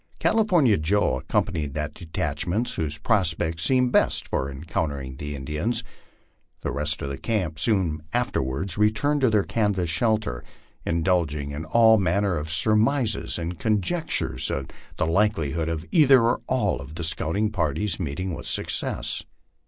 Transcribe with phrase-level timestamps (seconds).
[0.17, 5.83] California Joe accompanied that de tachment whose prospects seemed best of encountering the Indians.
[6.61, 10.43] The rest of the camp soon afterward returned to their canvas shelter,
[10.87, 16.41] indulging in all manner of surmises and conjectures as to the likelihood of either or
[16.47, 19.23] all of the scouting parties meeting with success.